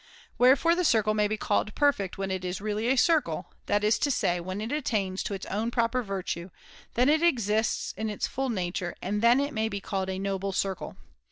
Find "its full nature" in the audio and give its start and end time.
8.09-8.95